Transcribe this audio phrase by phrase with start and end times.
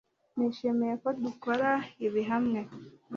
[0.35, 1.71] nishimiye ko dukora
[2.05, 2.59] ibi hamwe